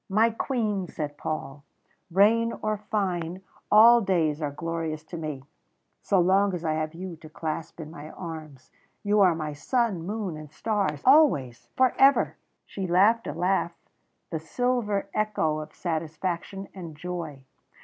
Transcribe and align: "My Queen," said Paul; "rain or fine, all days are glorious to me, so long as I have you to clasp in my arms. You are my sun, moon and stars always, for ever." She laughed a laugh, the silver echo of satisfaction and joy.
"My 0.09 0.31
Queen," 0.31 0.87
said 0.87 1.15
Paul; 1.15 1.63
"rain 2.09 2.53
or 2.63 2.75
fine, 2.75 3.43
all 3.71 4.01
days 4.01 4.41
are 4.41 4.49
glorious 4.49 5.03
to 5.03 5.15
me, 5.15 5.43
so 6.01 6.19
long 6.19 6.55
as 6.55 6.65
I 6.65 6.73
have 6.73 6.95
you 6.95 7.15
to 7.17 7.29
clasp 7.29 7.79
in 7.79 7.91
my 7.91 8.09
arms. 8.09 8.71
You 9.03 9.19
are 9.21 9.35
my 9.35 9.53
sun, 9.53 10.01
moon 10.07 10.37
and 10.37 10.49
stars 10.51 11.03
always, 11.05 11.67
for 11.77 11.93
ever." 11.99 12.35
She 12.65 12.87
laughed 12.87 13.27
a 13.27 13.33
laugh, 13.33 13.73
the 14.31 14.39
silver 14.39 15.07
echo 15.13 15.59
of 15.59 15.71
satisfaction 15.75 16.67
and 16.73 16.97
joy. 16.97 17.43